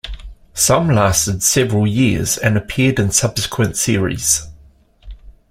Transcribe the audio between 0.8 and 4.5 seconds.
lasted several years and appeared in subsequent series.